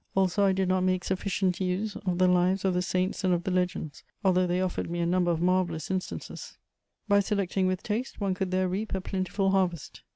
[0.15, 3.43] Also, I did not make sufficient use of the lives of the saints and of
[3.43, 6.57] the legends, although they offered me a number of marvellous instances:
[7.07, 10.01] by selecting with taste, one could there reap a plentiful harvest.